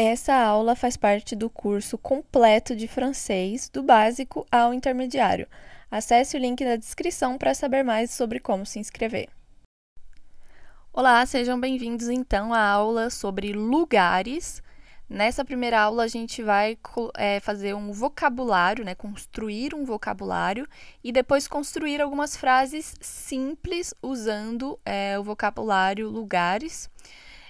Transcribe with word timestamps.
Essa 0.00 0.32
aula 0.32 0.76
faz 0.76 0.96
parte 0.96 1.34
do 1.34 1.50
curso 1.50 1.98
completo 1.98 2.76
de 2.76 2.86
francês, 2.86 3.68
do 3.68 3.82
básico 3.82 4.46
ao 4.48 4.72
intermediário. 4.72 5.48
Acesse 5.90 6.36
o 6.36 6.40
link 6.40 6.64
na 6.64 6.76
descrição 6.76 7.36
para 7.36 7.52
saber 7.52 7.82
mais 7.82 8.12
sobre 8.12 8.38
como 8.38 8.64
se 8.64 8.78
inscrever. 8.78 9.28
Olá, 10.92 11.26
sejam 11.26 11.58
bem-vindos 11.58 12.08
então 12.08 12.54
à 12.54 12.60
aula 12.60 13.10
sobre 13.10 13.52
lugares. 13.52 14.62
Nessa 15.10 15.44
primeira 15.44 15.80
aula, 15.80 16.04
a 16.04 16.06
gente 16.06 16.44
vai 16.44 16.78
é, 17.16 17.40
fazer 17.40 17.74
um 17.74 17.90
vocabulário, 17.90 18.84
né, 18.84 18.94
construir 18.94 19.74
um 19.74 19.84
vocabulário 19.84 20.64
e 21.02 21.10
depois 21.10 21.48
construir 21.48 22.00
algumas 22.00 22.36
frases 22.36 22.94
simples 23.00 23.92
usando 24.00 24.78
é, 24.84 25.18
o 25.18 25.24
vocabulário 25.24 26.08
lugares. 26.08 26.88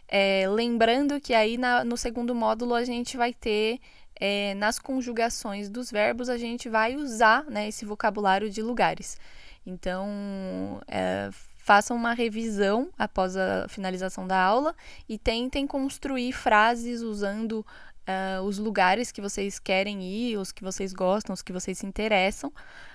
É, 0.09 0.49
lembrando 0.49 1.21
que 1.21 1.35
aí 1.35 1.59
na, 1.59 1.85
no 1.85 1.97
segundo 1.97 2.35
módulo 2.35 2.75
a 2.75 2.85
gente 2.85 3.17
vai 3.17 3.33
ter 3.33 3.79
é, 4.19 4.55
nas 4.55 4.79
conjugações 4.79 5.69
dos 5.69 5.91
verbos 5.91 6.29
a 6.29 6.39
gente 6.39 6.69
vai 6.69 6.97
usar 6.97 7.45
né, 7.45 7.69
esse 7.69 7.85
vocabulário 7.85 8.51
de 8.51 8.63
lugares. 8.63 9.19
Então 9.67 10.81
é, 10.89 11.29
façam 11.69 11.95
uma 11.95 12.15
revisão 12.15 12.89
após 12.99 13.37
a 13.37 13.69
finalização 13.69 14.27
da 14.27 14.41
aula 14.41 14.75
e 15.07 15.19
tentem 15.19 15.67
construir 15.67 16.33
frases 16.33 17.03
usando 17.03 17.65
uh, 18.09 18.43
os 18.43 18.59
lugares 18.59 19.13
que 19.13 19.21
vocês 19.21 19.59
querem 19.59 20.03
ir, 20.03 20.39
os 20.39 20.51
que 20.51 20.65
vocês 20.65 20.95
gostam, 20.95 21.35
os 21.35 21.43
que 21.43 21.53
vocês 21.53 21.77
se 21.77 21.87
interessam, 21.87 22.51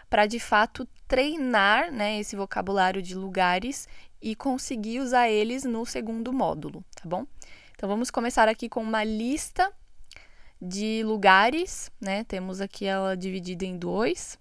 para 0.09 0.25
de 0.25 0.39
fato 0.39 0.87
treinar 1.07 1.91
né, 1.91 2.19
esse 2.19 2.35
vocabulário 2.35 3.01
de 3.01 3.13
lugares 3.13 3.87
e 4.23 4.35
conseguir 4.35 5.01
usar 5.01 5.29
eles 5.29 5.65
no 5.65 5.85
segundo 5.85 6.31
módulo, 6.31 6.83
tá 6.95 7.03
bom? 7.03 7.27
Então 7.75 7.89
vamos 7.89 8.09
começar 8.09 8.47
aqui 8.47 8.69
com 8.69 8.81
uma 8.81 9.03
lista 9.03 9.69
de 10.61 11.03
lugares, 11.03 11.91
né? 11.99 12.23
Temos 12.23 12.61
aqui 12.61 12.85
ela 12.85 13.17
dividida 13.17 13.65
em 13.65 13.77
dois. 13.77 14.39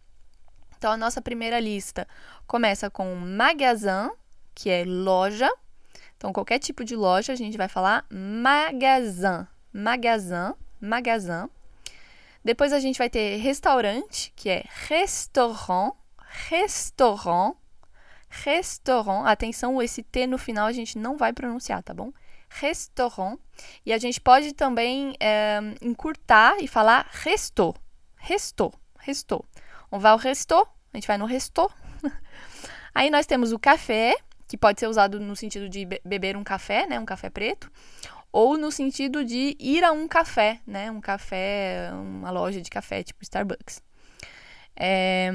Então 0.78 0.92
a 0.92 0.97
nossa 0.97 1.20
primeira 1.20 1.58
lista 1.58 2.06
começa 2.47 2.88
com 2.88 3.12
magasin, 3.16 4.12
que 4.55 4.70
é 4.70 4.84
loja. 4.84 5.50
Então 6.16 6.33
qualquer 6.33 6.60
tipo 6.60 6.84
de 6.84 6.94
loja 6.94 7.33
a 7.33 7.36
gente 7.36 7.58
vai 7.58 7.66
falar 7.66 8.06
magasin, 8.08 9.48
magasin, 9.72 10.55
magasin. 10.80 11.50
Depois 12.44 12.72
a 12.72 12.78
gente 12.78 12.98
vai 12.98 13.10
ter 13.10 13.38
restaurante, 13.38 14.33
que 14.36 14.48
é 14.48 14.64
restaurant, 14.86 15.94
restaurant, 16.48 17.56
restaurant. 18.33 19.27
Atenção, 19.27 19.80
esse 19.83 20.02
T 20.02 20.27
no 20.27 20.38
final 20.38 20.66
a 20.66 20.72
gente 20.72 20.98
não 20.98 21.16
vai 21.16 21.33
pronunciar, 21.33 21.83
tá 21.83 21.92
bom? 21.92 22.12
Restaurant. 22.48 23.38
E 23.84 23.92
a 23.92 23.98
gente 23.98 24.20
pode 24.20 24.55
também 24.55 25.14
é, 25.20 25.61
encurtar 25.83 26.56
e 26.60 26.66
falar 26.66 27.06
resto. 27.10 27.75
Resto. 28.16 28.72
Resto. 28.98 29.44
On 29.91 29.98
va 29.98 30.10
ao 30.10 30.16
resto. 30.16 30.55
A 30.55 30.97
gente 30.97 31.06
vai 31.06 31.19
no 31.19 31.27
resto. 31.27 31.70
Aí 32.94 33.10
nós 33.10 33.27
temos 33.27 33.53
o 33.53 33.58
café, 33.58 34.16
que 34.48 34.56
pode 34.56 34.80
ser 34.80 34.86
usado 34.86 35.20
no 35.20 35.36
sentido 35.36 35.69
de 35.69 35.86
beber 36.05 36.36
um 36.36 36.44
café, 36.44 36.86
né? 36.86 36.98
Um 36.98 37.05
café 37.05 37.28
preto. 37.28 37.70
Ou 38.30 38.56
no 38.56 38.70
sentido 38.70 39.25
de 39.25 39.56
ir 39.58 39.84
a 39.84 39.92
um 39.92 40.08
café, 40.08 40.60
né? 40.66 40.91
Um 40.91 41.00
café, 41.00 41.91
uma 41.92 42.30
loja 42.30 42.60
de 42.62 42.70
café, 42.70 43.03
tipo 43.03 43.22
Starbucks. 43.22 43.83
É, 44.75 45.30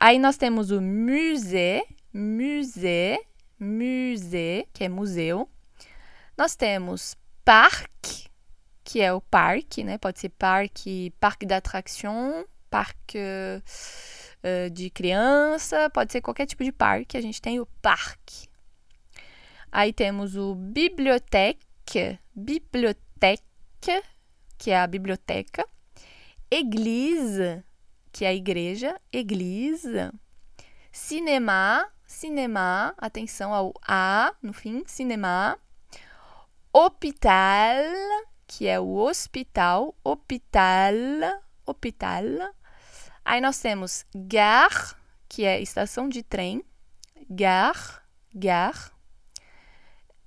aí 0.00 0.18
nós 0.18 0.36
temos 0.36 0.72
o 0.72 0.80
musée, 0.80 1.84
musée, 2.12 3.18
musée, 3.58 4.68
que 4.72 4.84
é 4.84 4.88
museu. 4.88 5.48
Nós 6.36 6.56
temos 6.56 7.16
parque, 7.44 8.28
que 8.84 9.00
é 9.00 9.12
o 9.12 9.20
parque, 9.20 9.84
né? 9.84 9.98
Pode 9.98 10.18
ser 10.18 10.28
parque, 10.30 11.12
parque 11.20 11.46
d'attraction, 11.46 12.44
parque 12.70 13.18
uh, 13.18 14.70
de 14.70 14.90
criança, 14.90 15.90
pode 15.90 16.12
ser 16.12 16.20
qualquer 16.20 16.46
tipo 16.46 16.64
de 16.64 16.72
parque. 16.72 17.16
A 17.16 17.20
gente 17.20 17.40
tem 17.40 17.60
o 17.60 17.66
parque. 17.80 18.48
Aí 19.70 19.92
temos 19.92 20.36
o 20.36 20.54
bibliothèque, 20.54 22.18
bibliothèque, 22.34 23.42
que 24.58 24.70
é 24.70 24.78
a 24.78 24.86
biblioteca. 24.86 25.66
Église, 26.50 27.64
que 28.12 28.24
é 28.24 28.28
a 28.28 28.34
igreja, 28.34 29.00
église. 29.10 30.12
Cinema, 30.92 31.90
cinema, 32.12 32.94
atenção 32.98 33.54
ao 33.54 33.72
A 33.86 34.34
no 34.42 34.52
fim, 34.52 34.84
cinema. 34.86 35.58
Hospital, 36.72 37.82
que 38.46 38.66
é 38.68 38.78
o 38.78 38.94
hospital, 38.96 39.94
hospital, 40.04 40.72
hospital. 41.66 42.24
Aí 43.24 43.40
nós 43.40 43.58
temos 43.58 44.04
gare, 44.14 44.94
que 45.28 45.44
é 45.44 45.60
estação 45.60 46.08
de 46.08 46.22
trem, 46.22 46.62
gare, 47.28 48.00
gare. 48.34 48.90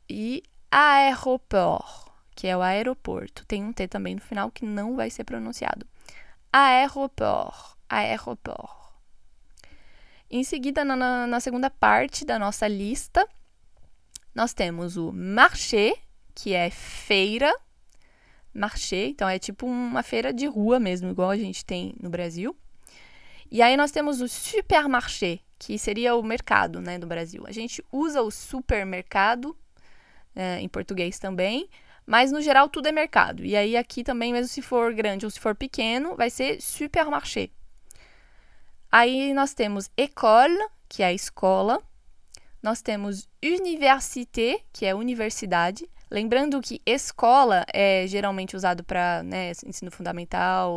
E 0.10 0.44
aeroport, 0.72 2.12
que 2.36 2.48
é 2.48 2.58
o 2.58 2.62
aeroporto. 2.62 3.46
Tem 3.46 3.64
um 3.64 3.72
T 3.72 3.88
também 3.88 4.16
no 4.16 4.22
final 4.22 4.52
que 4.52 4.66
não 4.66 4.96
vai 4.96 5.10
ser 5.10 5.24
pronunciado. 5.24 5.86
Aeroport, 6.52 7.78
aeroport. 7.90 8.85
Em 10.36 10.44
seguida, 10.44 10.84
na, 10.84 11.26
na 11.26 11.40
segunda 11.40 11.70
parte 11.70 12.26
da 12.26 12.38
nossa 12.38 12.68
lista, 12.68 13.26
nós 14.36 14.54
temos 14.54 14.98
o 14.98 15.14
marché, 15.14 15.96
que 16.36 16.54
é 16.54 16.70
feira. 16.70 17.58
Marché, 18.54 19.06
então 19.06 19.30
é 19.30 19.40
tipo 19.40 19.66
uma 19.66 20.04
feira 20.04 20.34
de 20.34 20.46
rua 20.46 20.78
mesmo, 20.78 21.10
igual 21.10 21.30
a 21.30 21.38
gente 21.38 21.64
tem 21.64 21.96
no 22.02 22.10
Brasil. 22.10 22.54
E 23.50 23.62
aí 23.62 23.78
nós 23.78 23.92
temos 23.92 24.20
o 24.20 24.28
supermarché, 24.28 25.40
que 25.58 25.80
seria 25.80 26.18
o 26.18 26.22
mercado 26.22 26.82
né, 26.82 27.00
do 27.00 27.08
Brasil. 27.08 27.46
A 27.48 27.52
gente 27.54 27.82
usa 27.90 28.22
o 28.22 28.30
supermercado 28.30 29.56
é, 30.36 30.60
em 30.60 30.68
português 30.68 31.18
também, 31.18 31.70
mas 32.06 32.34
no 32.34 32.42
geral 32.42 32.68
tudo 32.68 32.90
é 32.90 32.92
mercado. 32.92 33.46
E 33.46 33.56
aí 33.56 33.78
aqui 33.78 34.04
também, 34.04 34.34
mesmo 34.34 34.50
se 34.50 34.62
for 34.62 34.94
grande 34.94 35.26
ou 35.26 35.32
se 35.32 35.40
for 35.40 35.56
pequeno, 35.56 36.14
vai 36.18 36.30
ser 36.30 36.62
supermarché. 36.62 37.50
Aí 38.98 39.34
nós 39.34 39.54
temos 39.54 39.92
école, 39.98 40.58
que 40.88 41.04
é 41.04 41.08
a 41.08 41.12
escola. 41.12 41.84
Nós 42.64 42.82
temos 42.82 43.28
université, 43.44 44.62
que 44.72 44.86
é 44.86 44.96
universidade. 44.96 45.86
Lembrando 46.10 46.62
que 46.62 46.82
escola 46.86 47.66
é 47.74 48.08
geralmente 48.08 48.56
usado 48.56 48.86
para 48.86 49.22
né, 49.22 49.52
ensino 49.66 49.92
fundamental, 49.92 50.74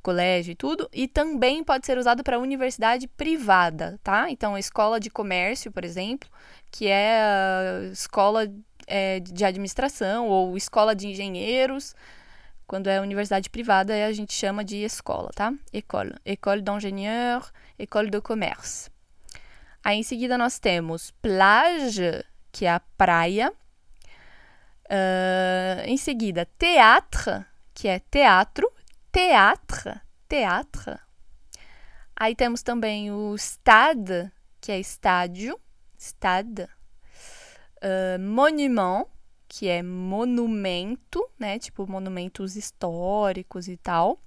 colégio 0.00 0.52
e 0.52 0.54
tudo, 0.54 0.88
e 0.92 1.08
também 1.08 1.64
pode 1.64 1.86
ser 1.86 1.98
usado 1.98 2.22
para 2.22 2.38
universidade 2.38 3.08
privada, 3.08 3.98
tá? 4.04 4.30
Então, 4.30 4.56
escola 4.56 5.00
de 5.00 5.10
comércio, 5.10 5.72
por 5.72 5.84
exemplo, 5.84 6.30
que 6.70 6.86
é 6.86 7.20
a 7.20 7.90
escola 7.92 8.48
é, 8.86 9.18
de 9.18 9.44
administração 9.44 10.28
ou 10.28 10.56
escola 10.56 10.94
de 10.94 11.08
engenheiros, 11.08 11.96
quando 12.68 12.88
é 12.88 13.00
universidade 13.00 13.48
privada, 13.48 13.94
a 14.06 14.12
gente 14.12 14.34
chama 14.34 14.62
de 14.62 14.76
escola, 14.76 15.30
tá? 15.34 15.54
École. 15.72 16.14
École 16.22 16.60
d'ingénieur, 16.60 17.50
école 17.78 18.10
de 18.10 18.20
commerce. 18.20 18.90
Aí 19.82 19.96
em 19.96 20.02
seguida 20.02 20.36
nós 20.36 20.58
temos 20.58 21.10
plage, 21.22 22.22
que 22.52 22.66
é 22.66 22.72
a 22.72 22.80
praia. 22.80 23.50
Uh, 24.84 25.80
em 25.86 25.96
seguida, 25.96 26.44
théâtre, 26.58 27.42
que 27.72 27.88
é 27.88 28.00
teatro. 28.00 28.70
Théâtre, 29.10 29.98
théâtre. 30.28 30.98
Aí 32.14 32.36
temos 32.36 32.62
também 32.62 33.10
o 33.10 33.34
stade, 33.38 34.30
que 34.60 34.70
é 34.70 34.78
estádio. 34.78 35.58
Stade. 35.98 36.68
Uh, 37.82 38.20
monument, 38.20 39.06
que 39.48 39.68
é 39.68 39.82
monumento, 39.82 41.26
né? 41.38 41.58
Tipo 41.58 41.90
monumentos 41.90 42.54
históricos 42.54 43.66
e 43.66 43.76
tal. 43.76 44.20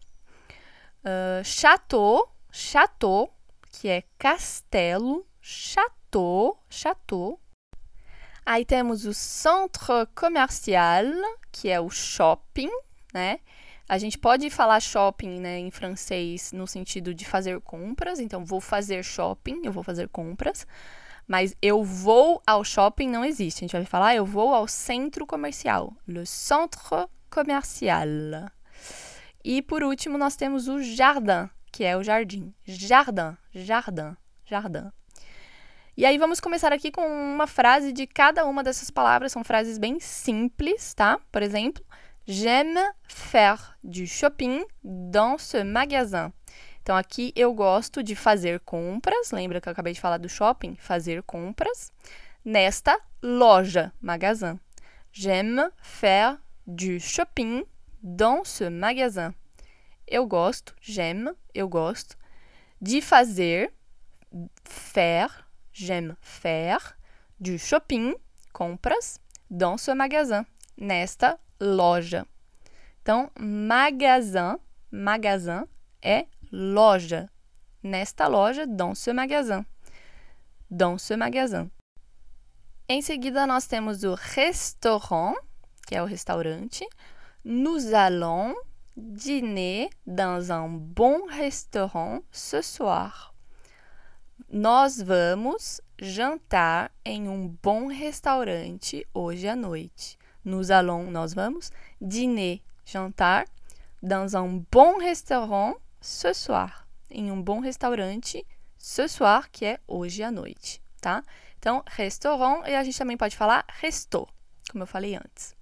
Uh, 1.03 1.43
chateau, 1.43 2.33
chateau, 2.51 3.33
que 3.71 3.87
é 3.87 4.03
castelo, 4.17 5.25
chateau, 5.39 6.61
chateau. 6.69 7.39
Aí 8.43 8.65
temos 8.65 9.05
o 9.05 9.13
centre 9.13 10.07
commercial, 10.15 11.05
que 11.51 11.69
é 11.69 11.79
o 11.79 11.89
shopping, 11.89 12.69
né? 13.13 13.39
A 13.87 13.97
gente 13.97 14.17
pode 14.17 14.49
falar 14.49 14.79
shopping 14.79 15.39
né, 15.39 15.59
em 15.59 15.69
francês 15.69 16.53
no 16.53 16.65
sentido 16.65 17.13
de 17.13 17.25
fazer 17.25 17.59
compras, 17.59 18.19
então 18.19 18.45
vou 18.45 18.61
fazer 18.61 19.03
shopping, 19.03 19.61
eu 19.65 19.71
vou 19.71 19.83
fazer 19.83 20.07
compras. 20.07 20.65
Mas 21.31 21.55
eu 21.61 21.81
vou 21.81 22.43
ao 22.45 22.61
shopping 22.61 23.07
não 23.07 23.23
existe. 23.23 23.59
A 23.59 23.61
gente 23.61 23.71
vai 23.71 23.85
falar 23.85 24.13
eu 24.13 24.25
vou 24.25 24.53
ao 24.53 24.67
centro 24.67 25.25
comercial. 25.25 25.95
Le 26.05 26.25
centre 26.25 27.07
commercial. 27.29 28.51
E 29.41 29.61
por 29.61 29.81
último, 29.81 30.17
nós 30.17 30.35
temos 30.35 30.67
o 30.67 30.83
jardin, 30.83 31.49
que 31.71 31.85
é 31.85 31.95
o 31.95 32.03
jardim. 32.03 32.53
Jardin, 32.65 33.37
jardim, 33.53 34.17
jardim. 34.43 34.91
E 35.95 36.05
aí 36.05 36.17
vamos 36.17 36.41
começar 36.41 36.73
aqui 36.73 36.91
com 36.91 37.07
uma 37.07 37.47
frase 37.47 37.93
de 37.93 38.05
cada 38.05 38.45
uma 38.45 38.61
dessas 38.61 38.91
palavras. 38.91 39.31
São 39.31 39.41
frases 39.41 39.77
bem 39.77 40.01
simples, 40.01 40.93
tá? 40.93 41.17
Por 41.31 41.41
exemplo, 41.41 41.81
J'aime 42.27 42.79
faire 43.07 43.75
du 43.83 44.05
shopping 44.05 44.63
dans 44.83 45.37
ce 45.39 45.63
magasin. 45.63 46.31
Então, 46.81 46.95
aqui 46.95 47.31
eu 47.35 47.53
gosto 47.53 48.01
de 48.01 48.15
fazer 48.15 48.59
compras. 48.61 49.31
Lembra 49.31 49.61
que 49.61 49.69
eu 49.69 49.71
acabei 49.71 49.93
de 49.93 50.01
falar 50.01 50.17
do 50.17 50.27
shopping? 50.27 50.75
Fazer 50.75 51.21
compras. 51.23 51.91
Nesta 52.43 52.99
loja, 53.21 53.93
magasin. 54.01 54.59
J'aime 55.11 55.71
faire 55.81 56.37
du 56.65 56.99
shopping 56.99 57.63
dans 58.01 58.43
ce 58.43 58.69
magasin. 58.69 59.33
Eu 60.07 60.25
gosto, 60.25 60.73
j'aime, 60.81 61.35
eu 61.53 61.67
gosto, 61.67 62.17
de 62.81 62.99
fazer, 62.99 63.71
faire, 64.65 65.47
j'aime 65.71 66.17
faire, 66.19 66.97
du 67.39 67.57
shopping, 67.57 68.13
compras, 68.51 69.19
dans 69.49 69.77
ce 69.77 69.93
magasin, 69.93 70.45
nesta 70.77 71.39
loja. 71.59 72.25
Então, 73.01 73.31
magasin, 73.39 74.59
magasin 74.91 75.65
é 76.01 76.25
loja. 76.51 77.29
Nesta 77.83 78.27
loja, 78.27 78.65
dans 78.67 78.97
ce 78.97 79.11
magasin. 79.11 79.65
Dans 80.69 80.97
ce 80.97 81.15
magasin. 81.15 81.69
Em 82.87 83.01
seguida, 83.01 83.47
nós 83.47 83.67
temos 83.67 84.03
o 84.03 84.13
restaurant, 84.13 85.35
que 85.87 85.95
é 85.95 86.01
o 86.01 86.05
restaurante. 86.05 86.85
Nous 87.43 87.93
allons 87.93 88.53
dîner 88.95 89.89
dans 90.05 90.51
un 90.51 90.67
bon 90.69 91.25
restaurant 91.27 92.21
ce 92.31 92.61
soir. 92.61 93.33
Nós 94.49 95.01
vamos 95.01 95.81
jantar 95.97 96.91
em 97.05 97.29
um 97.29 97.47
bom 97.63 97.87
restaurante 97.87 99.07
hoje 99.13 99.47
à 99.47 99.55
noite. 99.55 100.17
Nous 100.43 100.71
allons, 100.71 101.09
nós 101.09 101.33
vamos 101.33 101.71
dîner, 102.01 102.61
jantar 102.85 103.45
dans 104.03 104.35
un 104.35 104.63
bon 104.71 104.97
restaurant 104.97 105.75
ce 106.01 106.33
soir. 106.33 106.87
Em 107.09 107.31
um 107.31 107.41
bom 107.41 107.59
restaurante 107.59 108.45
ce 108.77 109.07
soir, 109.07 109.49
que 109.51 109.65
é 109.65 109.79
hoje 109.87 110.23
à 110.23 110.31
noite, 110.31 110.81
tá? 110.99 111.23
Então, 111.59 111.83
restaurant 111.87 112.63
e 112.65 112.73
a 112.73 112.83
gente 112.83 112.97
também 112.97 113.15
pode 113.15 113.37
falar 113.37 113.63
resto, 113.69 114.27
como 114.71 114.83
eu 114.83 114.87
falei 114.87 115.15
antes. 115.15 115.55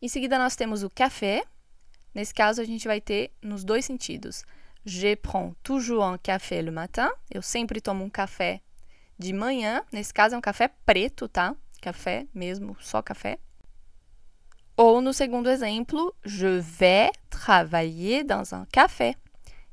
Em 0.00 0.08
seguida, 0.08 0.36
nós 0.36 0.56
temos 0.56 0.82
o 0.82 0.90
café. 0.90 1.44
Nesse 2.12 2.34
caso, 2.34 2.60
a 2.60 2.64
gente 2.64 2.88
vai 2.88 3.00
ter 3.00 3.32
nos 3.40 3.62
dois 3.62 3.84
sentidos. 3.84 4.44
Je 4.84 5.14
prends 5.14 5.54
toujours 5.62 6.02
un 6.02 6.18
café 6.18 6.60
le 6.60 6.72
matin. 6.72 7.08
Eu 7.30 7.40
sempre 7.40 7.80
tomo 7.80 8.04
um 8.04 8.10
café 8.10 8.60
de 9.16 9.32
manhã. 9.32 9.84
Nesse 9.92 10.12
caso, 10.12 10.34
é 10.34 10.38
um 10.38 10.40
café 10.40 10.68
preto, 10.84 11.28
tá? 11.28 11.54
Café 11.80 12.26
mesmo, 12.34 12.76
só 12.80 13.00
café. 13.00 13.38
Ou 14.76 15.00
no 15.00 15.12
segundo 15.12 15.48
exemplo, 15.48 16.12
je 16.24 16.58
vais 16.58 17.12
travailler 17.30 18.24
dans 18.24 18.52
un 18.52 18.66
café. 18.72 19.14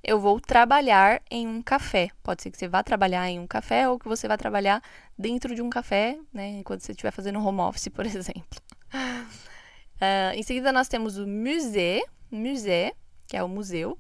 Eu 0.04 0.20
vou 0.20 0.40
trabalhar 0.40 1.22
em 1.30 1.48
um 1.48 1.62
café. 1.62 2.10
Pode 2.24 2.42
ser 2.42 2.52
que 2.52 2.58
você 2.58 2.68
vá 2.68 2.82
trabalhar 2.82 3.30
em 3.30 3.40
um 3.40 3.48
café 3.48 3.88
ou 3.90 4.00
que 4.00 4.08
você 4.08 4.28
vá 4.28 4.38
trabalhar 4.38 4.82
dentro 5.18 5.54
de 5.54 5.62
um 5.62 5.70
café, 5.70 6.18
né? 6.34 6.60
Enquanto 6.60 6.82
você 6.82 6.94
estiver 6.94 7.12
fazendo 7.12 7.40
home 7.40 7.60
office, 7.60 7.90
por 7.90 8.06
exemplo. 8.08 8.60
Uh, 8.94 10.34
em 10.34 10.44
seguida, 10.44 10.72
nós 10.72 10.88
temos 10.88 11.18
o 11.18 11.28
musée, 11.28 12.04
musée, 12.32 12.94
que 13.28 13.36
é 13.36 13.44
o 13.44 13.50
museu. 13.50 13.98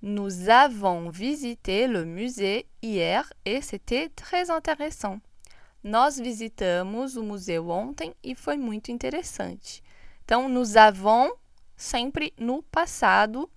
Nous 0.00 0.48
avons 0.48 1.10
visité 1.10 1.86
le 1.86 2.04
musée 2.04 2.66
hier 2.80 3.24
et 3.44 3.62
c'était 3.62 4.08
très 4.08 4.50
intéressant. 4.50 5.20
Nós 5.82 6.16
visitamos 6.16 7.16
o 7.16 7.22
museu 7.22 7.68
ontem 7.68 8.14
e 8.22 8.34
foi 8.34 8.56
muito 8.56 8.92
interessante. 8.92 9.82
Então, 10.24 10.48
nous 10.48 10.76
avons 10.76 11.32
sempre 11.76 12.32
no 12.38 12.62
passado, 12.62 13.50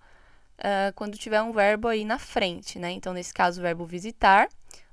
uh, 0.60 0.94
quando 0.96 1.18
tiver 1.18 1.42
um 1.42 1.52
verbo 1.52 1.88
aí 1.88 2.06
na 2.06 2.20
frente, 2.20 2.80
né? 2.80 2.92
Então, 2.92 3.14
nesse 3.14 3.34
caso, 3.34 3.60
o 3.60 3.64
verbo 3.64 3.86
visitar. 3.86 4.50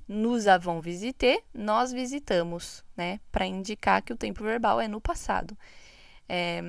Nous 0.08 0.48
avons 0.48 0.80
visité, 0.82 1.42
nós 1.54 1.92
visitamos, 1.92 2.84
né? 2.96 3.20
Para 3.30 3.46
indicar 3.46 4.02
que 4.02 4.12
o 4.12 4.16
tempo 4.16 4.42
verbal 4.42 4.80
é 4.80 4.88
no 4.88 5.00
passado. 5.00 5.56
É, 6.28 6.60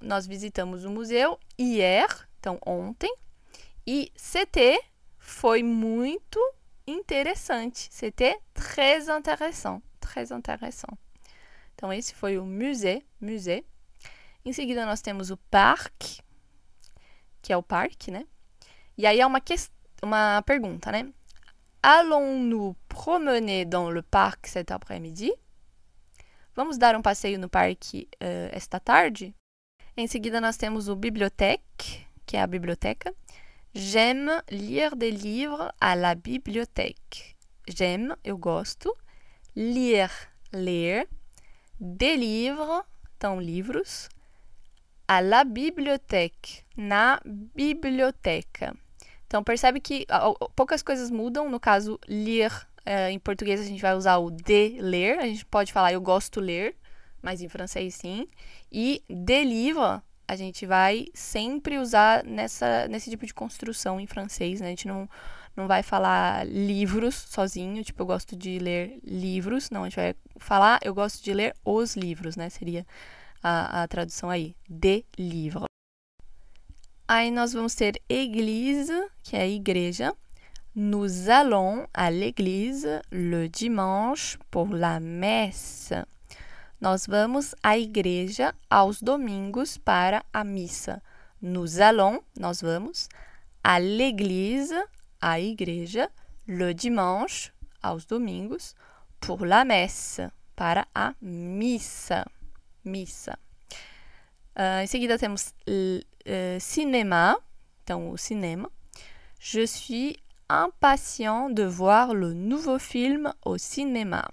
nós 0.00 0.26
visitamos 0.26 0.84
o 0.84 0.90
museu 0.90 1.38
hier, 1.58 2.06
então 2.40 2.58
ontem, 2.64 3.14
e 3.86 4.10
CT 4.16 4.80
foi 5.18 5.62
muito 5.62 6.40
interessante. 6.86 7.88
C'était 7.90 8.38
très 8.54 9.08
intéressant, 9.08 9.82
très 10.00 10.30
intéressant. 10.30 10.96
Então 11.74 11.92
esse 11.92 12.14
foi 12.14 12.38
o 12.38 12.44
musée, 12.44 13.04
musée. 13.20 13.64
Em 14.44 14.52
seguida 14.52 14.86
nós 14.86 15.00
temos 15.00 15.30
o 15.30 15.36
parque, 15.50 16.20
que 17.44 17.52
é 17.52 17.56
o 17.56 17.62
parque, 17.62 18.10
né? 18.10 18.26
E 18.96 19.06
aí 19.06 19.20
é 19.20 19.26
uma 19.26 19.40
uma 20.02 20.42
pergunta, 20.42 20.90
né? 20.90 21.12
Allons-nous 21.82 22.74
promener 22.88 23.66
dans 23.66 23.90
le 23.90 24.02
parc 24.02 24.48
cet 24.48 24.70
après-midi? 24.70 25.30
Vamos 26.56 26.78
dar 26.78 26.96
um 26.96 27.02
passeio 27.02 27.38
no 27.38 27.48
parque 27.48 28.08
uh, 28.14 28.48
esta 28.50 28.80
tarde? 28.80 29.34
Em 29.94 30.06
seguida, 30.06 30.40
nós 30.40 30.56
temos 30.56 30.88
o 30.88 30.96
bibliothèque, 30.96 32.06
que 32.24 32.38
é 32.38 32.42
a 32.42 32.46
biblioteca. 32.46 33.14
J'aime 33.74 34.42
lire 34.50 34.96
des 34.96 35.10
livres 35.10 35.70
à 35.78 35.94
la 35.94 36.14
bibliothèque. 36.14 37.36
J'aime, 37.68 38.16
eu 38.24 38.38
gosto. 38.38 38.96
Lire, 39.54 40.10
ler. 40.50 41.06
Des 41.78 42.16
livres, 42.16 42.84
então 43.16 43.38
livros. 43.38 44.08
À 45.06 45.20
la 45.20 45.44
bibliothèque, 45.44 46.64
na 46.76 47.20
biblioteca. 47.24 48.74
Então 49.26 49.42
percebe 49.44 49.80
que 49.80 50.06
poucas 50.54 50.82
coisas 50.82 51.10
mudam. 51.10 51.50
No 51.50 51.60
caso, 51.60 51.98
lire 52.08 52.54
é, 52.86 53.10
em 53.10 53.18
português 53.18 53.60
a 53.60 53.64
gente 53.64 53.80
vai 53.80 53.94
usar 53.94 54.18
o 54.18 54.30
de 54.30 54.76
ler, 54.80 55.18
a 55.18 55.26
gente 55.26 55.44
pode 55.46 55.72
falar 55.72 55.92
eu 55.92 56.00
gosto 56.00 56.40
ler, 56.40 56.76
mas 57.22 57.40
em 57.40 57.48
francês 57.48 57.94
sim. 57.94 58.28
E 58.70 59.02
de 59.08 59.44
livre 59.44 60.02
a 60.26 60.36
gente 60.36 60.66
vai 60.66 61.06
sempre 61.14 61.78
usar 61.78 62.24
nessa, 62.24 62.88
nesse 62.88 63.10
tipo 63.10 63.26
de 63.26 63.34
construção 63.34 64.00
em 64.00 64.06
francês, 64.06 64.60
né? 64.60 64.68
A 64.68 64.70
gente 64.70 64.88
não, 64.88 65.08
não 65.56 65.66
vai 65.66 65.82
falar 65.82 66.46
livros 66.46 67.14
sozinho, 67.14 67.84
tipo, 67.84 68.02
eu 68.02 68.06
gosto 68.06 68.36
de 68.36 68.58
ler 68.58 68.98
livros, 69.02 69.70
não, 69.70 69.82
a 69.82 69.88
gente 69.88 69.96
vai 69.96 70.14
falar 70.38 70.78
eu 70.82 70.94
gosto 70.94 71.22
de 71.22 71.32
ler 71.32 71.54
os 71.64 71.96
livros, 71.96 72.36
né? 72.36 72.48
Seria 72.50 72.86
a, 73.44 73.82
a 73.82 73.88
tradução 73.88 74.30
aí, 74.30 74.56
de 74.66 75.04
livre. 75.18 75.66
Aí 77.06 77.30
nós 77.30 77.52
vamos 77.52 77.74
ter 77.74 78.00
église, 78.08 79.10
que 79.22 79.36
é 79.36 79.46
igreja. 79.46 80.14
Nous 80.74 81.28
allons 81.28 81.86
à 81.92 82.10
l'église 82.10 83.02
le 83.12 83.48
dimanche 83.48 84.38
pour 84.50 84.74
la 84.74 84.98
messe. 84.98 85.94
Nós 86.80 87.06
vamos 87.06 87.54
à 87.62 87.78
igreja 87.78 88.54
aos 88.70 89.02
domingos 89.02 89.76
para 89.76 90.24
a 90.32 90.42
missa. 90.42 91.02
Nous 91.40 91.80
allons, 91.80 92.22
nós 92.36 92.62
vamos, 92.62 93.08
à 93.62 93.78
l'église, 93.78 94.74
à 95.20 95.38
igreja, 95.38 96.10
le 96.46 96.72
dimanche, 96.72 97.52
aos 97.82 98.06
domingos, 98.06 98.74
pour 99.20 99.44
la 99.44 99.64
messe, 99.64 100.30
para 100.56 100.86
a 100.94 101.14
missa. 101.20 102.24
Missa. 102.84 103.38
Uh, 104.56 104.82
em 104.82 104.86
seguida 104.86 105.18
temos 105.18 105.54
uh, 105.68 106.60
cinema, 106.60 107.38
então 107.82 108.10
o 108.10 108.18
cinema. 108.18 108.70
Je 109.40 109.66
suis 109.66 110.16
impatient 110.48 111.50
de 111.54 111.66
voir 111.66 112.14
le 112.14 112.34
nouveau 112.34 112.78
film 112.78 113.32
au 113.44 113.58
cinéma. 113.58 114.28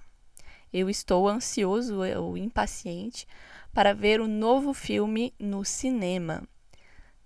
Eu 0.73 0.89
estou 0.89 1.27
ansioso 1.27 1.99
ou 2.17 2.37
impaciente 2.37 3.27
para 3.73 3.93
ver 3.93 4.21
o 4.21 4.27
novo 4.27 4.73
filme 4.73 5.33
no 5.39 5.65
cinema. 5.65 6.43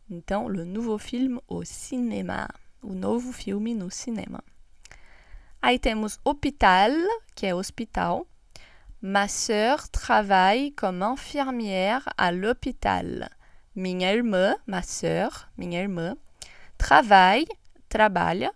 Então, 0.10 0.48
le 0.48 0.64
nouveau 0.64 0.98
film 0.98 1.40
au 1.48 1.64
cinéma. 1.66 2.48
O 2.82 2.94
novo 2.94 3.32
filme 3.32 3.74
no 3.74 3.90
cinema. 3.90 4.44
Aí 5.62 5.80
temos 5.80 6.20
hôpital, 6.24 6.92
que 7.36 7.48
é 7.48 7.56
hospital. 7.56 8.28
Ma 9.02 9.28
sœur 9.28 9.90
travaille 9.90 10.74
comme 10.74 11.04
infirmière 11.04 12.08
à 12.18 12.32
l'hôpital. 12.32 13.30
Irmã, 13.76 14.56
ma 14.68 14.82
sœur, 14.82 15.50
irmã, 15.60 16.16
travaille, 16.78 17.48
trabalha 17.90 18.52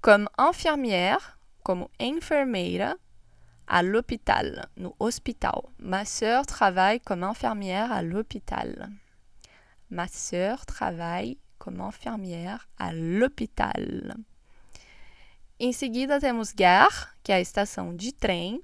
comme 0.00 0.28
infirmière, 0.36 1.38
como 1.62 1.90
enfermeira, 1.98 2.96
à 3.66 3.82
l'hôpital, 3.82 4.68
no 4.76 4.94
hospital. 4.98 5.62
Ma 5.78 6.04
sœur 6.04 6.44
travaille 6.44 7.00
comme 7.00 7.24
infirmière 7.24 7.90
à 7.90 8.02
l'hôpital. 8.02 8.90
Ma 9.90 10.06
sœur 10.08 10.66
travaille 10.66 11.38
como 11.58 11.84
infirmière 11.84 12.68
à 12.78 12.92
l'hôpital. 12.92 14.14
Em 15.58 15.72
seguida, 15.72 16.20
temos 16.20 16.52
gare, 16.52 17.08
que 17.22 17.32
é 17.32 17.36
a 17.36 17.40
estação 17.40 17.96
de 17.96 18.12
trem. 18.12 18.60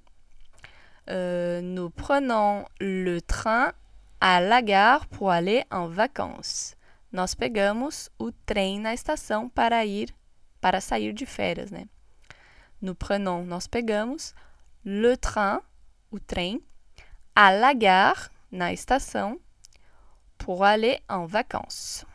Uh, 1.11 1.61
nous 1.61 1.91
prenons 1.91 2.65
le 2.79 3.21
train 3.21 3.73
à 4.21 4.41
la 4.41 4.63
gare 4.63 5.09
pour 5.09 5.33
aller 5.33 5.65
en 5.73 5.89
vacances. 5.89 6.77
Nós 7.13 7.35
pegamos 7.35 8.09
o 8.17 8.31
trem 8.47 8.79
na 8.79 8.95
estação 8.95 9.49
para 9.49 9.85
ir 9.85 10.15
para 10.61 10.81
sair 10.81 11.13
de 11.13 11.27
férias, 11.27 11.73
né? 11.73 11.89
Nous 12.81 12.95
prenons, 12.95 13.45
nós 13.45 13.67
pegamos 13.67 14.35
le 14.85 15.17
train, 15.17 15.61
o 16.13 16.21
trem, 16.21 16.63
à 17.35 17.51
la 17.51 17.73
gare, 17.73 18.31
na 18.49 18.73
estação, 18.73 19.41
pour 20.39 20.65
aller 20.65 21.03
en 21.09 21.27
vacances. 21.27 22.07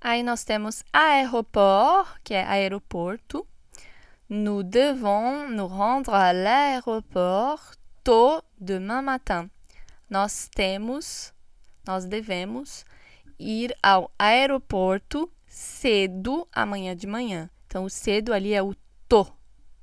Aí 0.00 0.22
nós 0.22 0.44
temos 0.44 0.82
aéroport, 0.92 2.18
que 2.22 2.34
é 2.34 2.44
aeroporto. 2.44 3.46
Nous 4.36 4.64
devons 4.64 5.48
nous 5.48 5.68
rendre 5.68 6.12
à 6.12 6.32
l'aéroport 6.32 7.70
tôt 8.02 8.42
demain 8.58 9.00
matin. 9.00 9.48
Nós 10.10 10.48
temos, 10.52 11.32
nós 11.86 12.04
devemos 12.04 12.84
ir 13.38 13.72
ao 13.80 14.10
aeroporto 14.18 15.30
cedo 15.46 16.48
amanhã 16.52 16.96
de 16.96 17.06
manhã. 17.06 17.48
Então, 17.68 17.84
o 17.84 17.88
cedo 17.88 18.32
ali 18.32 18.52
é 18.52 18.60
o 18.60 18.74
to. 19.08 19.24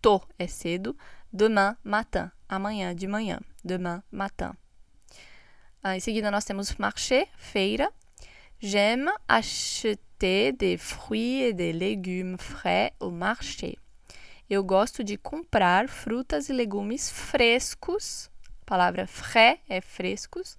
To 0.01 0.21
é 0.37 0.47
cedo. 0.47 0.97
Demain 1.31 1.77
matin. 1.81 2.29
Amanhã 2.49 2.93
de 2.93 3.07
manhã. 3.07 3.39
Demain 3.63 4.03
matin. 4.11 4.51
Ah, 5.81 5.95
em 5.95 6.01
seguida, 6.01 6.29
nós 6.29 6.43
temos 6.43 6.75
marché, 6.75 7.29
feira. 7.37 7.89
J'aime 8.59 9.13
acheter 9.29 10.51
des 10.51 10.77
fruits 10.77 11.41
et 11.41 11.53
des 11.53 11.71
légumes 11.71 12.37
frais 12.37 12.91
au 12.99 13.11
marché. 13.11 13.77
Eu 14.51 14.65
gosto 14.65 15.01
de 15.01 15.15
comprar 15.15 15.87
frutas 15.87 16.49
e 16.49 16.51
legumes 16.51 17.09
frescos. 17.09 18.29
A 18.63 18.65
palavra 18.65 19.07
frais 19.07 19.57
é 19.69 19.79
frescos 19.79 20.57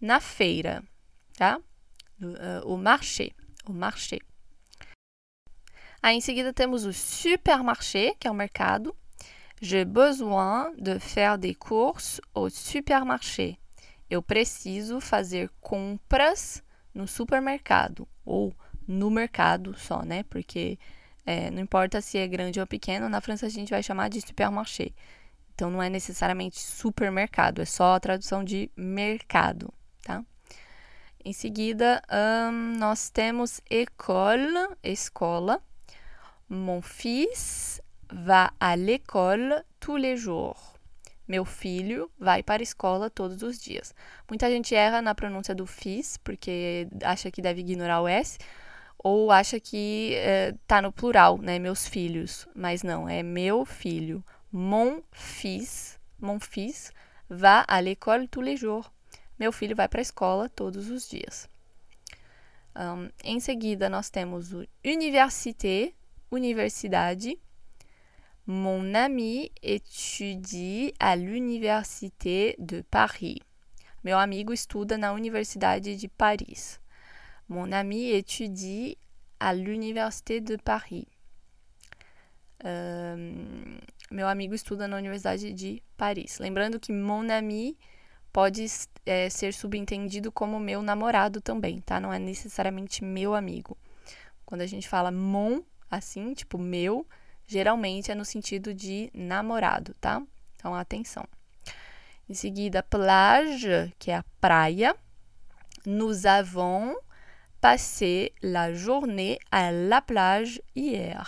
na 0.00 0.18
feira, 0.18 0.82
tá? 1.36 1.60
Uh, 2.18 2.66
o 2.66 2.78
marché, 2.78 3.32
o 3.66 3.72
marché. 3.74 4.18
Aí 6.02 6.16
em 6.16 6.22
seguida 6.22 6.54
temos 6.54 6.86
o 6.86 6.92
supermarché, 6.94 8.14
que 8.18 8.26
é 8.26 8.30
o 8.30 8.34
mercado. 8.34 8.96
J'ai 9.60 9.84
besoin 9.84 10.72
de 10.78 10.98
faire 10.98 11.36
des 11.36 11.54
courses 11.54 12.22
au 12.32 12.48
supermarché. 12.48 13.58
Eu 14.08 14.22
preciso 14.22 15.02
fazer 15.02 15.50
compras 15.60 16.62
no 16.94 17.06
supermercado 17.06 18.08
ou 18.24 18.56
no 18.86 19.10
mercado 19.10 19.78
só, 19.78 20.02
né? 20.02 20.22
Porque 20.22 20.78
é, 21.28 21.50
não 21.50 21.60
importa 21.60 22.00
se 22.00 22.16
é 22.16 22.26
grande 22.26 22.58
ou 22.58 22.66
pequeno, 22.66 23.06
na 23.06 23.20
França 23.20 23.44
a 23.44 23.50
gente 23.50 23.68
vai 23.68 23.82
chamar 23.82 24.08
de 24.08 24.18
supermarché. 24.18 24.92
Então 25.54 25.70
não 25.70 25.82
é 25.82 25.90
necessariamente 25.90 26.58
supermercado, 26.58 27.60
é 27.60 27.66
só 27.66 27.96
a 27.96 28.00
tradução 28.00 28.42
de 28.42 28.70
mercado, 28.74 29.70
tá? 30.02 30.24
Em 31.22 31.34
seguida, 31.34 32.00
um, 32.50 32.78
nós 32.78 33.10
temos 33.10 33.60
école, 33.68 34.74
escola. 34.82 35.60
Mon 36.48 36.80
fils 36.80 37.82
va 38.10 38.50
à 38.58 38.74
l'école 38.74 39.62
tous 39.78 39.98
les 39.98 40.16
jours. 40.16 40.56
Meu 41.26 41.44
filho 41.44 42.10
vai 42.18 42.42
para 42.42 42.62
a 42.62 42.64
escola 42.64 43.10
todos 43.10 43.42
os 43.42 43.60
dias. 43.60 43.94
Muita 44.30 44.48
gente 44.48 44.74
erra 44.74 45.02
na 45.02 45.14
pronúncia 45.14 45.54
do 45.54 45.66
fils, 45.66 46.16
porque 46.16 46.88
acha 47.04 47.30
que 47.30 47.42
deve 47.42 47.60
ignorar 47.60 48.00
o 48.00 48.08
S, 48.08 48.38
ou 48.98 49.30
acha 49.30 49.60
que 49.60 50.14
está 50.62 50.78
eh, 50.78 50.82
no 50.82 50.92
plural, 50.92 51.38
né? 51.38 51.58
Meus 51.58 51.86
filhos. 51.86 52.46
Mas 52.54 52.82
não, 52.82 53.08
é 53.08 53.22
meu 53.22 53.64
filho. 53.64 54.24
Mon 54.50 55.02
fils, 55.12 55.98
mon 56.18 56.40
fils 56.40 56.92
va 57.28 57.64
à 57.68 57.80
l'école 57.80 58.28
tous 58.28 58.42
les 58.42 58.56
jours. 58.56 58.90
Meu 59.38 59.52
filho 59.52 59.76
vai 59.76 59.88
para 59.88 60.00
a 60.00 60.02
escola 60.02 60.48
todos 60.48 60.90
os 60.90 61.08
dias. 61.08 61.48
Um, 62.74 63.10
em 63.24 63.40
seguida, 63.40 63.88
nós 63.88 64.10
temos 64.10 64.52
o 64.52 64.66
université, 64.84 65.92
universidade. 66.30 67.38
Mon 68.46 68.94
ami 68.94 69.52
étudie 69.62 70.94
à 70.98 71.14
l'université 71.14 72.56
de 72.58 72.82
Paris. 72.84 73.40
Meu 74.02 74.18
amigo 74.18 74.52
estuda 74.52 74.96
na 74.96 75.12
Universidade 75.12 75.96
de 75.96 76.08
Paris. 76.08 76.80
Mon 77.48 77.72
ami 77.72 78.10
étudie 78.10 78.98
à 79.40 79.54
l'université 79.54 80.40
de 80.40 80.56
Paris. 80.56 81.06
Meu 84.10 84.28
amigo 84.28 84.54
estuda 84.54 84.88
na 84.88 84.96
Universidade 84.96 85.52
de 85.52 85.82
Paris. 85.96 86.38
Lembrando 86.38 86.80
que 86.80 86.92
mon 86.92 87.30
ami 87.30 87.76
pode 88.32 88.66
é, 89.06 89.30
ser 89.30 89.52
subentendido 89.52 90.30
como 90.30 90.60
meu 90.60 90.82
namorado 90.82 91.40
também, 91.40 91.80
tá? 91.80 92.00
Não 92.00 92.12
é 92.12 92.18
necessariamente 92.18 93.04
meu 93.04 93.34
amigo. 93.34 93.76
Quando 94.44 94.62
a 94.62 94.66
gente 94.66 94.88
fala 94.88 95.10
mon, 95.10 95.62
assim, 95.90 96.34
tipo 96.34 96.58
meu, 96.58 97.06
geralmente 97.46 98.10
é 98.10 98.14
no 98.14 98.24
sentido 98.24 98.74
de 98.74 99.10
namorado, 99.14 99.94
tá? 100.00 100.22
Então, 100.56 100.74
atenção. 100.74 101.24
Em 102.28 102.34
seguida, 102.34 102.82
plage, 102.82 103.92
que 103.98 104.10
é 104.10 104.16
a 104.16 104.24
praia. 104.40 104.94
Nous 105.86 106.26
avons 106.26 106.94
passé 107.60 108.32
la 108.42 108.72
journée 108.72 109.38
à 109.50 109.70
la 109.70 110.00
plage 110.00 110.60
hier. 110.74 111.24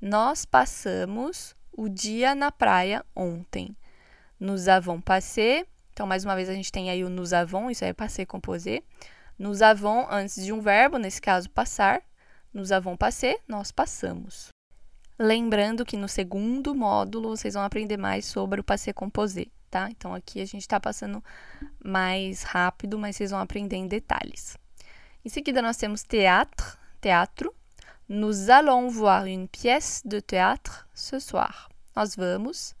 Nós 0.00 0.44
passamos 0.44 1.54
o 1.72 1.88
dia 1.88 2.34
na 2.34 2.50
praia 2.50 3.04
ontem. 3.14 3.76
Nous 4.40 4.68
avons 4.68 5.00
passé. 5.00 5.66
Então, 5.92 6.06
mais 6.06 6.24
uma 6.24 6.34
vez, 6.34 6.48
a 6.48 6.54
gente 6.54 6.72
tem 6.72 6.90
aí 6.90 7.04
o 7.04 7.08
nous 7.08 7.32
avons, 7.32 7.70
isso 7.70 7.84
aí 7.84 7.90
é 7.90 7.94
passé 7.94 8.24
composé. 8.24 8.82
Nous 9.38 9.62
avons 9.62 10.06
antes 10.10 10.42
de 10.42 10.52
um 10.52 10.60
verbo, 10.60 10.98
nesse 10.98 11.20
caso, 11.20 11.48
passar. 11.50 12.02
Nous 12.52 12.72
avons 12.72 12.96
passé, 12.96 13.38
nós 13.46 13.70
passamos. 13.70 14.48
Lembrando 15.18 15.84
que 15.84 15.96
no 15.96 16.08
segundo 16.08 16.74
módulo 16.74 17.28
vocês 17.28 17.54
vão 17.54 17.62
aprender 17.62 17.96
mais 17.96 18.24
sobre 18.24 18.60
o 18.60 18.64
passé 18.64 18.92
composé, 18.92 19.46
tá? 19.70 19.88
Então 19.90 20.14
aqui 20.14 20.40
a 20.40 20.44
gente 20.44 20.62
está 20.62 20.80
passando 20.80 21.22
mais 21.84 22.42
rápido, 22.42 22.98
mas 22.98 23.16
vocês 23.16 23.30
vão 23.30 23.40
aprender 23.40 23.76
em 23.76 23.86
detalhes. 23.86 24.56
Em 25.24 25.28
seguida 25.28 25.62
nós 25.62 25.76
temos 25.76 26.02
théâtre, 26.02 26.76
teatro. 27.00 27.54
Nous 28.08 28.50
allons 28.50 28.88
voir 28.90 29.26
une 29.26 29.46
pièce 29.46 30.02
de 30.04 30.20
théâtre 30.20 30.88
ce 30.92 31.20
soir. 31.20 31.70
Nós 31.94 32.16
vamos 32.16 32.74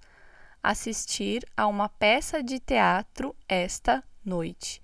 assistir 0.62 1.44
a 1.56 1.66
uma 1.68 1.88
peça 1.88 2.42
de 2.42 2.58
teatro 2.58 3.34
esta 3.48 4.02
noite, 4.24 4.82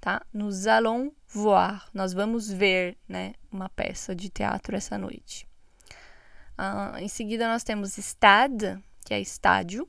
tá? 0.00 0.22
Nous 0.32 0.68
allons 0.68 1.12
voir, 1.28 1.88
nós 1.92 2.12
vamos 2.12 2.48
ver, 2.48 2.96
né, 3.08 3.34
uma 3.50 3.68
peça 3.68 4.14
de 4.14 4.28
teatro 4.28 4.76
essa 4.76 4.96
noite. 4.96 5.48
Uh, 6.56 6.98
em 6.98 7.08
seguida, 7.08 7.48
nós 7.48 7.64
temos 7.64 7.98
stade, 7.98 8.78
que 9.04 9.12
é 9.12 9.20
estádio. 9.20 9.88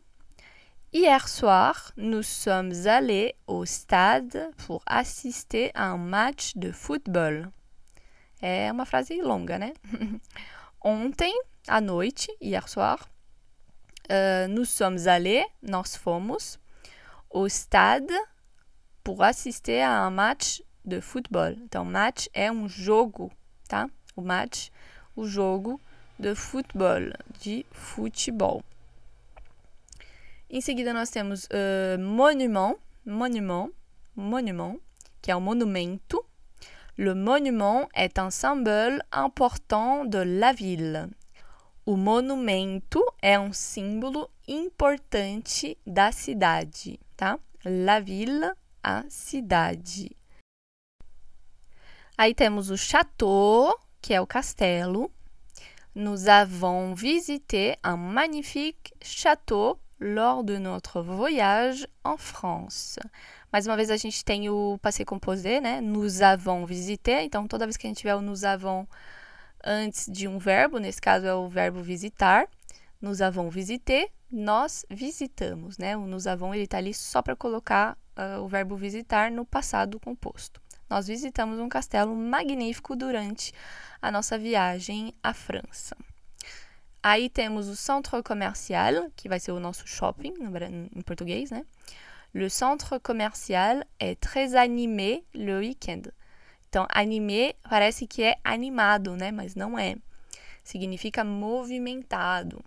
Hier 0.98 1.28
soir, 1.28 1.92
nous 1.98 2.24
sommes 2.24 2.88
allés 2.88 3.36
au 3.48 3.66
stade 3.66 4.50
pour 4.66 4.82
assister 4.86 5.70
à 5.74 5.90
un 5.90 5.98
match 5.98 6.56
de 6.56 6.72
football. 6.72 7.52
É 8.42 8.72
uma 8.72 8.86
frase 8.86 9.22
longa, 9.22 9.60
né? 9.60 9.74
Ontem, 10.82 11.34
à 11.68 11.82
noite, 11.82 12.30
hier 12.40 12.66
soir, 12.70 13.10
uh, 14.10 14.48
nous 14.48 14.64
sommes 14.64 15.06
allés, 15.06 15.46
nós 15.62 15.98
fomos, 15.98 16.58
au 17.30 17.50
stade 17.50 18.14
pour 19.04 19.22
assister 19.22 19.82
à 19.82 20.08
un 20.08 20.12
match 20.12 20.62
de 20.86 21.02
football. 21.02 21.58
Então, 21.62 21.84
match 21.84 22.30
é 22.34 22.50
um 22.50 22.70
jogo, 22.70 23.34
tá? 23.68 23.90
O 24.16 24.22
match, 24.22 24.70
o 25.14 25.28
jogo 25.28 25.78
de 26.18 26.34
futebol, 26.36 27.12
de 27.42 27.66
futebol. 27.70 28.64
Em 30.50 30.62
seguida, 30.62 30.94
nós 30.94 31.10
temos 31.10 31.46
uh, 31.46 32.00
monument, 32.00 32.78
monument, 33.04 33.72
monument, 34.16 34.80
que 35.22 35.32
é 35.32 35.36
um 35.36 35.42
monumento. 35.42 36.24
Le 36.98 37.16
monument 37.16 37.90
est 37.96 38.20
un 38.20 38.30
symbole 38.30 39.02
important 39.12 40.06
de 40.06 40.24
la 40.24 40.54
ville. 40.54 41.10
O 41.84 41.98
monumento 41.98 43.04
é 43.22 43.40
um 43.40 43.52
símbolo 43.52 44.30
importante 44.48 45.78
da 45.86 46.12
cidade, 46.12 47.00
tá? 47.18 47.40
La 47.66 48.00
ville, 48.00 48.52
a 48.84 49.04
cidade. 49.10 50.16
Aí 52.18 52.36
temos 52.36 52.70
o 52.70 52.78
château, 52.78 53.78
que 54.00 54.14
é 54.14 54.22
o 54.22 54.28
castelo. 54.28 55.12
Nous 55.94 56.28
avons 56.28 56.94
visité 56.94 57.78
un 57.84 57.98
magnifique 57.98 58.94
château 59.02 59.80
lors 60.00 60.44
de 60.44 60.58
notre 60.58 61.02
voyage 61.02 61.88
en 62.04 62.18
France. 62.18 63.00
Mais 63.52 63.66
uma 63.66 63.76
vez 63.76 63.90
a 63.90 63.98
gente 63.98 64.24
tem 64.24 64.50
o 64.50 64.78
passé 64.82 65.06
composé, 65.06 65.62
né? 65.62 65.80
Nous 65.82 66.22
avons 66.22 66.66
visité. 66.66 67.24
Então, 67.24 67.48
toda 67.48 67.66
vez 67.66 67.78
que 67.78 67.88
a 67.88 67.90
gente 67.90 68.00
tiver 68.00 68.16
o 68.16 68.22
nous 68.22 68.44
avons 68.44 68.88
antes 69.64 70.08
de 70.12 70.28
um 70.28 70.38
verbo, 70.38 70.78
nesse 70.78 71.02
caso 71.02 71.26
é 71.26 71.34
o 71.34 71.48
verbo 71.48 71.82
visitar. 71.82 72.48
Nous 73.02 73.22
avons 73.22 73.50
visité, 73.50 74.10
nós 74.32 74.86
visitamos, 74.90 75.78
né? 75.78 75.96
O 75.96 76.06
nous 76.06 76.28
avons 76.28 76.54
ele 76.54 76.68
tá 76.68 76.78
ali 76.78 76.94
só 76.94 77.22
para 77.22 77.36
colocar 77.36 77.98
uh, 78.18 78.42
o 78.42 78.48
verbo 78.48 78.76
visitar 78.76 79.32
no 79.32 79.46
passado 79.46 80.00
composto. 80.00 80.62
Nós 80.90 81.08
visitamos 81.08 81.60
um 81.60 81.70
castelo 81.70 82.16
magnífico 82.16 82.96
durante 82.96 83.54
a 84.02 84.12
nossa 84.12 84.38
viagem 84.38 85.14
à 85.24 85.34
França. 85.34 85.96
Aí 87.08 87.30
temos 87.30 87.68
o 87.68 87.76
centre 87.76 88.24
commercial, 88.24 89.12
que 89.16 89.30
vai 89.30 89.40
ser 89.40 89.52
o 89.52 89.60
nosso 89.60 89.86
shopping 89.86 90.34
em 90.96 91.02
português, 91.04 91.52
né? 91.52 91.64
Le 92.34 92.50
centre 92.50 93.00
commercial 93.00 93.84
est 94.00 94.20
très 94.20 94.56
animé 94.56 95.22
le 95.32 95.54
week-end. 95.60 96.12
Então, 96.68 96.88
animé 96.90 97.54
parece 97.70 98.08
que 98.08 98.24
é 98.24 98.38
animado, 98.44 99.16
né? 99.16 99.32
Mas 99.32 99.54
não 99.54 99.78
é. 99.78 99.98
Significa 100.64 101.24
movimentado. 101.24 102.66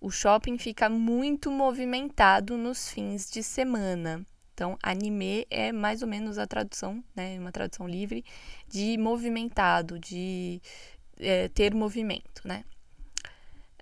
O 0.00 0.10
shopping 0.10 0.56
fica 0.56 0.88
muito 0.88 1.50
movimentado 1.50 2.56
nos 2.56 2.88
fins 2.88 3.30
de 3.30 3.42
semana. 3.42 4.24
Então, 4.54 4.78
anime 4.82 5.46
é 5.50 5.72
mais 5.72 6.00
ou 6.00 6.08
menos 6.08 6.38
a 6.38 6.46
tradução, 6.46 7.04
né, 7.14 7.38
uma 7.38 7.52
tradução 7.52 7.86
livre, 7.86 8.24
de 8.66 8.96
movimentado, 8.96 9.98
de 9.98 10.62
é, 11.18 11.48
ter 11.48 11.74
movimento, 11.74 12.48
né. 12.48 12.64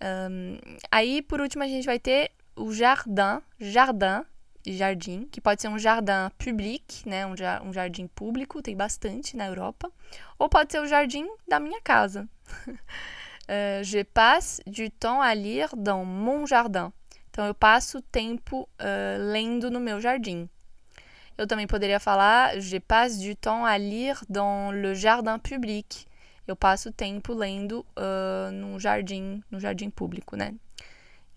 Um, 0.02 0.58
aí, 0.90 1.22
por 1.22 1.40
último, 1.40 1.62
a 1.62 1.68
gente 1.68 1.86
vai 1.86 1.98
ter 1.98 2.32
o 2.56 2.72
jardim, 2.72 3.40
jardim, 3.60 4.24
jardim, 4.66 5.28
que 5.30 5.40
pode 5.40 5.62
ser 5.62 5.68
um 5.68 5.78
jardim 5.78 6.30
public, 6.36 7.08
né, 7.08 7.24
um, 7.24 7.34
um 7.64 7.72
jardim 7.72 8.08
público, 8.08 8.60
tem 8.60 8.76
bastante 8.76 9.36
na 9.36 9.46
Europa, 9.46 9.90
ou 10.38 10.48
pode 10.48 10.72
ser 10.72 10.80
o 10.80 10.86
jardim 10.86 11.28
da 11.46 11.60
minha 11.60 11.80
casa. 11.80 12.28
uh, 12.68 13.84
je 13.84 14.02
passe 14.02 14.60
du 14.66 14.90
temps 14.90 15.20
à 15.20 15.32
lire 15.34 15.74
dans 15.76 16.04
mon 16.04 16.46
jardin. 16.46 16.92
Então, 17.30 17.46
eu 17.46 17.54
passo 17.54 18.02
tempo 18.02 18.68
uh, 18.78 19.32
lendo 19.32 19.70
no 19.70 19.80
meu 19.80 20.00
jardim. 20.00 20.48
Eu 21.38 21.46
também 21.46 21.66
poderia 21.66 21.98
falar 21.98 22.60
je 22.60 22.78
passe 22.78 23.18
du 23.18 23.34
temps 23.34 23.64
à 23.64 23.78
lire 23.78 24.22
dans 24.28 24.70
le 24.70 24.94
jardin 24.94 25.38
public. 25.38 26.06
Eu 26.46 26.56
passo 26.56 26.90
tempo 26.90 27.32
lendo 27.32 27.86
uh, 27.96 28.50
no 28.52 28.78
jardim, 28.78 29.42
no 29.50 29.60
jardim 29.60 29.88
público, 29.90 30.36
né? 30.36 30.54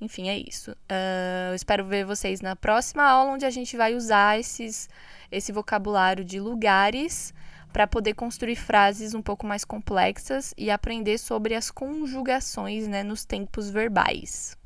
Enfim, 0.02 0.30
é 0.30 0.38
isso. 0.38 0.72
Uh, 0.72 1.52
eu 1.52 1.56
espero 1.56 1.86
ver 1.86 2.06
vocês 2.06 2.42
na 2.42 2.56
próxima 2.56 3.04
aula, 3.04 3.32
onde 3.32 3.46
a 3.46 3.50
gente 3.50 3.78
vai 3.78 3.96
usar 3.96 4.40
esses, 4.40 4.90
esse 5.32 5.52
vocabulário 5.52 6.24
de 6.24 6.40
lugares 6.40 7.34
para 7.72 7.88
poder 7.88 8.14
construir 8.14 8.56
frases 8.56 9.14
um 9.14 9.22
pouco 9.22 9.46
mais 9.46 9.64
complexas 9.64 10.54
e 10.58 10.72
aprender 10.72 11.18
sobre 11.18 11.56
as 11.56 11.70
conjugações 11.70 12.88
né, 12.88 13.04
nos 13.04 13.26
tempos 13.26 13.70
verbais. 13.70 14.58